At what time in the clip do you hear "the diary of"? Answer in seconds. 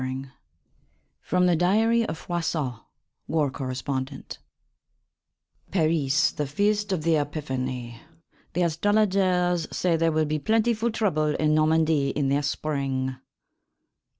1.45-2.17